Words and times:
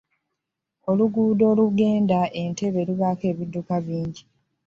Oluguudo 0.89 1.43
olugenda 1.51 2.19
e 2.41 2.41
Ntebe 2.51 2.81
lubaako 2.87 3.23
ebidduka 3.31 3.75
bingi. 3.85 4.23